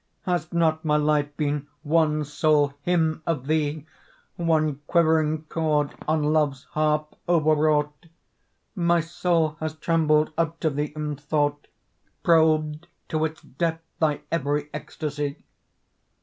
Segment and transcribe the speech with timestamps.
[0.23, 3.85] Has not my life been one sole hymn of thee,
[4.35, 8.07] One quivering chord on Love's harp overwrought?
[8.73, 11.67] My soul has trembled up to thee in thought,
[12.23, 15.37] Probed to its depth thy every ecstasy.